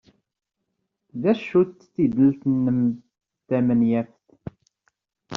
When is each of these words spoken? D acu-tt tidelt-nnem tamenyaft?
D 1.21 1.23
acu-tt 1.31 1.89
tidelt-nnem 1.93 2.81
tamenyaft? 3.47 4.27